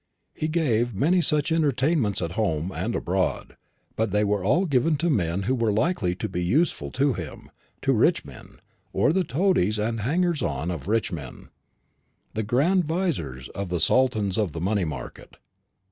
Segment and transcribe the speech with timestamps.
[0.33, 3.55] He gave many such entertainments at home and abroad;
[3.95, 7.51] but they were all given to men who were likely to be useful to him
[7.83, 8.59] to rich men,
[8.93, 11.49] or the toadies and hangers on of rich men,
[12.33, 15.37] the grand viziers of the sultans of the money market.